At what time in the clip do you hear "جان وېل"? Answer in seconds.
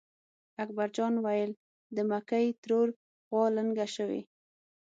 0.95-1.51